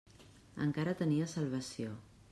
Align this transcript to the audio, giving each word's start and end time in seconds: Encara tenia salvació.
Encara 0.67 0.95
tenia 1.03 1.31
salvació. 1.37 1.95